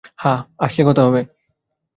হ্যাঁ, 0.19 0.39
আসলে 0.57 0.83
কথা 0.85 1.01
হবে। 1.07 1.21